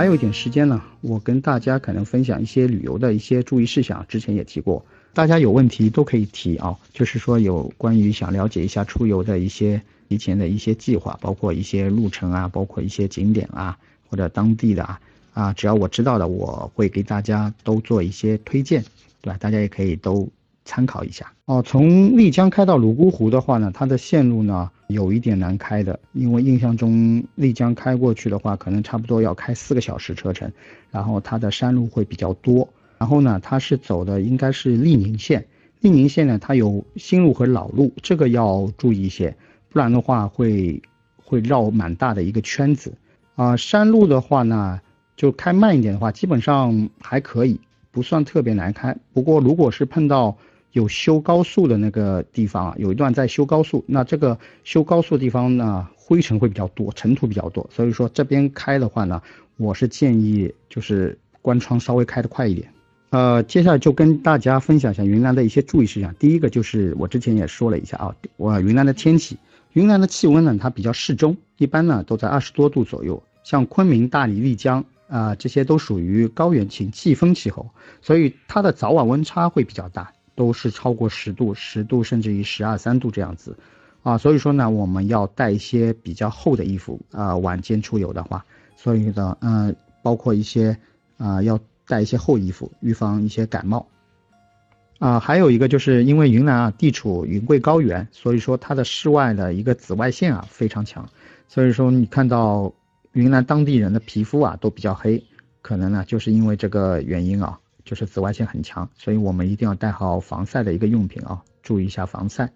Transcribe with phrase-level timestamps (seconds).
[0.00, 13.76] 还有一点时间呢，我跟大家可能分享一些旅游的一些注意事项，之前也提过，大家有问题都可以提啊，就是说有关于想了解一下出游的一些提前的一些计划，包括一些路程啊，包括一些景点啊，
[14.08, 15.00] 或者当地的啊，
[15.34, 18.82] 啊，只要我知道的，我会给大家都做一些推荐，
[19.20, 19.36] 对吧？
[19.38, 20.26] 大家也可以都。
[20.70, 21.60] 参考一下哦。
[21.66, 30.52] 从丽江开到泸沽湖的话呢，它的线路呢有一点难开的，因为印象中丽江开过去的话，可能差不多要开四个小时车程，
[30.92, 32.68] 然后它的山路会比较多。
[32.98, 35.44] 然后呢，它是走的应该是丽宁线，
[35.80, 39.34] 丽宁线呢它有新路和老路，这个要注意一些，
[39.70, 40.80] 不然的话会
[41.16, 42.92] 会绕蛮大的一个圈子。
[43.34, 44.80] 啊，山路的话呢，
[45.16, 47.58] 就开慢一点的话，基本上还可以，
[47.90, 48.94] 不算特别难开。
[49.12, 50.36] 不过如果是碰到
[50.72, 59.20] 有修高速的那个地方啊，有一段在修高速，那这个修高速的地方呢，灰尘会比较多，尘土比较多，所以说这边开的话呢，
[59.56, 62.72] 我是建议就是关窗稍微开的快一点。
[63.10, 66.14] 呃，接下来就跟大家分享一下云南的一些注意事项。
[66.14, 69.36] 第一个就是我之前也说了一下啊，我云南的天气，
[69.72, 73.20] 云南的气温呢，它比较适中，一般呢都在二十多度左右。
[73.42, 77.68] 像昆明、大理、丽江啊，这些都属于高原型季风气候，
[78.00, 80.12] 所以它的早晚温差会比较大。
[80.40, 83.54] 都是超过十度，十度甚至于十二三度这样子，
[84.02, 88.42] 啊，所以说呢，我们要带一些比较厚的衣服啊，晚间出游的话，
[88.74, 90.74] 所以呢，嗯，包括一些
[91.18, 93.86] 啊，要带一些厚衣服，预防一些感冒。
[94.98, 101.06] 啊，还有一个就是因为云南啊地处云贵高原，所以说它的室外的一个紫外线啊非常强，
[101.48, 102.72] 所以说你看到
[103.12, 105.22] 云南当地人的皮肤啊都比较黑，
[105.60, 107.60] 可能呢就是因为这个原因啊。
[107.90, 112.52] 就是紫外线很强，所以我们一定要带好防晒的一个用品啊，注意一下防晒。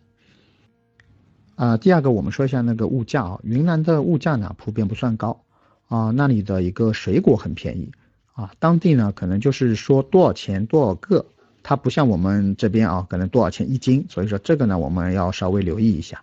[1.56, 5.40] 啊，第二个我们说一下那个物价啊，云南的物价呢普遍不算高
[5.88, 7.90] 啊，那里的一个水果很便宜
[8.34, 11.26] 啊，当地呢可能就是说多少钱多少个，
[11.64, 16.22] 它不像我们这边啊，可能多少钱一斤，所以说这个呢我们要稍微留意一下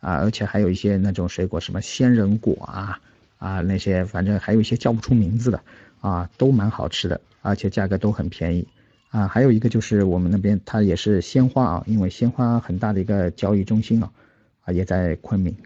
[0.00, 3.00] 啊，而且还有一些那种水果，什么仙人果啊
[3.38, 5.62] 啊那些，反正还有一些叫不出名字的
[6.00, 7.20] 啊，都蛮好吃的。
[7.42, 8.68] 而且价格都很便宜，
[9.08, 14.12] 啊，还有一个就是我们那边它也是鲜花啊，因为鲜花很大的一个交易中心啊，
[14.60, 15.56] 啊也在昆明，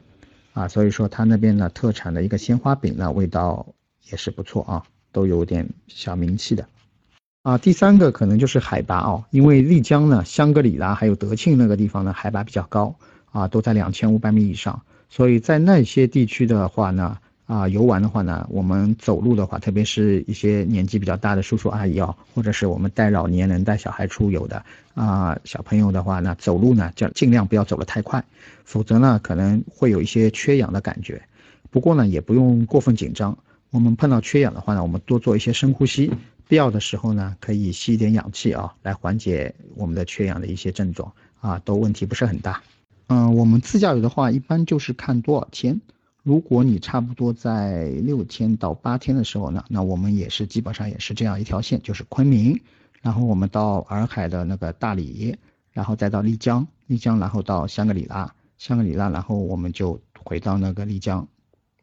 [0.53, 3.67] 啊，所以说它那边呢特产的一个鲜花饼呢味道
[4.09, 6.65] 也是不错啊，都有点小名气的，
[7.43, 12.95] 啊，第三个可能就是海拔哦，因为丽江呢、香格里拉还有德庆那个地方呢海拔比较高
[13.33, 14.81] 啊，都在两千五百米以上，
[15.11, 17.19] 所以在那些地区的话呢。
[17.55, 28.25] 啊，游玩的话呢，我们走路的话，特别是一些年纪比较大的叔叔阿姨啊，或者是我们带老年人、带小孩出游的啊，小朋友的话呢，走路呢就尽量不要走得太快，
[28.65, 31.23] 否则呢可能会有一些缺氧的感觉。
[31.71, 33.39] 不过呢，也不用过分紧张。
[33.71, 36.11] 我们碰到缺氧的话呢，我们多做一些深呼吸，
[36.49, 42.61] 必要的时候呢可以吸一点氧气啊，来缓解我们的缺氧的一些症状啊，都问题不是很大。
[43.07, 45.81] 嗯，我们自驾游的话，一般就是看多少天。
[46.25, 52.59] 如果你差不多在六天到八天的时候呢，那我们也是基本上也是这样一条线，就是昆明，
[53.03, 55.37] 然后我们到洱海的那个大理，
[55.71, 61.29] 然后再到丽江，丽江然后到香格里拉，香格里拉然后我们就回到那个丽江，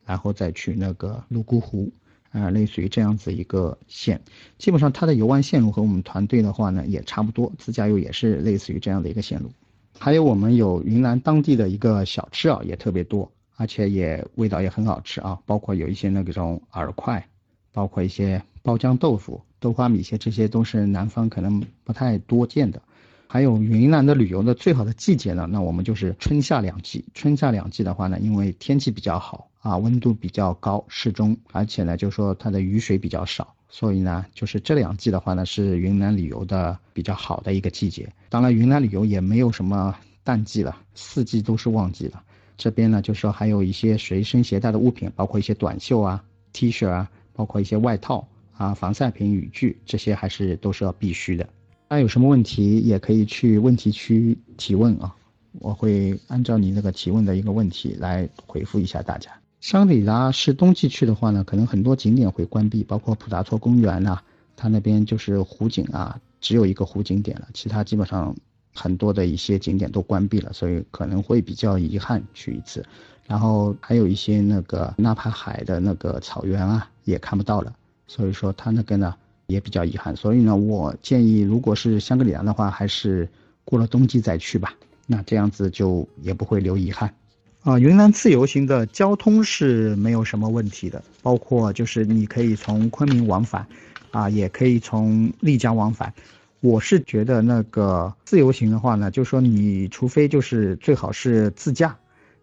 [0.06, 1.94] 然后再去那个泸沽湖，
[2.32, 4.20] 啊，类似于这样子一个线，
[4.58, 9.52] 基本上它的游玩线路和我们团队的话呢也差不多，自驾游也是类似于这样的一个线路，
[10.00, 13.32] 还有我们有云南当地的一个小吃啊，也特别多。
[13.62, 17.24] 而且也味道也很好吃啊，包括有一些那个种饵块，
[17.72, 22.82] 包括一些包浆豆腐、豆花米线，这些都是南方可能不太多见的。
[23.28, 27.06] 还有云南的旅游的最好的季节呢，那我们就是春夏两季。
[27.14, 38.12] 春夏两季的话呢，因为天气比较好啊，温度比较高，适中，而且呢，就是说它的雨水比较少，所以呢，就是这两季的话呢，是云南旅游的比较好的一个季节。
[38.28, 42.24] 当然，云南旅游也没有什么淡季了，四季都是旺季了。
[42.62, 51.44] 这边呢，就是说还有一些随身携带的物品，包括一些短袖啊、T 恤啊，包括一些外套啊、防晒品、雨具，这些还是都是要必须的。
[51.88, 55.16] 大家有什么问题，也可以去问题区提问啊，
[55.54, 59.32] 我会按照你那个提问的一个问题来回复一下大家。
[59.60, 64.20] 香格里拉是冬季去的话呢，可能很多景点会关闭，包括普达措公园呐，
[64.56, 68.36] 它那边就是湖景啊，只有一个湖景点了，其他基本上。
[68.74, 72.86] 很多的一些景点都关闭了，所以可能会比较遗憾去一次。
[73.28, 77.74] 然后还有一些那个纳帕海的那个草原啊，也看不到了，
[78.08, 79.16] 所以说它那个呢
[79.48, 80.16] 也比较遗憾。
[80.16, 83.30] 所以呢，我建议如果是香格里拉的话，还是
[83.64, 84.74] 过了冬季再去吧，
[85.08, 87.14] 那这样子就也不会留遗憾。
[87.62, 93.66] 啊，云南自由行的交通是没有什么问题的，包括就是你可以从昆明往返，
[94.10, 96.12] 啊，也可以从丽江往返。
[96.62, 101.98] 我是觉得那个自由行的话呢，就说你除非就是最好是自驾，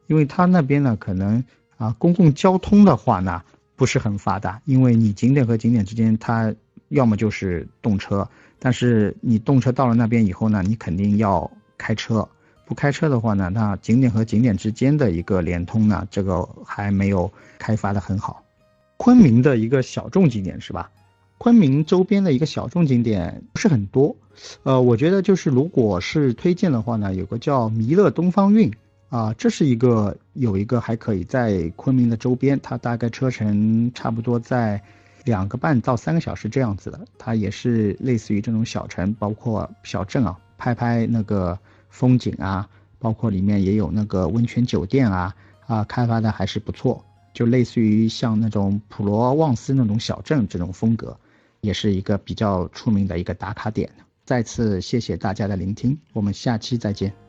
[0.09, 1.43] 因为他那边呢可能
[1.77, 3.41] 啊公共交通的话呢
[3.77, 6.53] 不是很发达，因为你景点和景点之间它
[6.89, 8.29] 要么就是动车，
[8.59, 12.29] 但是你动车到了那边以后呢，你肯定要开车。
[12.67, 18.45] 不开车的话呢，那景点和景点之间的一个联通呢，这个还没有开发的很好。
[18.97, 20.91] 昆明的一个小众景点是吧？
[21.39, 24.17] 昆明周边的一个小众景点不是很多，
[24.65, 28.71] 呃，我觉得就是如果是推荐的话呢，有个叫弥勒东方韵
[29.09, 34.83] 啊，这是一个有一个还可以在昆明的周边，它大概车程差不多在
[35.25, 41.59] 两个半到三个小时这样子的，它也是类似于这种小城，包括小镇啊，拍拍那个。
[41.91, 42.69] 风景啊，
[42.99, 45.35] 包括里面也有那个温泉酒店啊，
[45.67, 47.03] 啊，开发的还是不错，
[47.33, 51.19] 就类似于像那种普罗旺斯那种小镇这种风格，
[51.69, 53.91] 也是一个比较出名的一个打卡点。
[54.25, 57.28] 再次谢谢大家的聆听，我们下期再见。